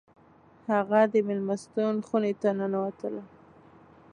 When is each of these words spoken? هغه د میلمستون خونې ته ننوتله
هغه 0.71 0.99
د 1.13 1.15
میلمستون 1.27 1.95
خونې 2.07 2.33
ته 2.41 2.49
ننوتله 2.59 3.23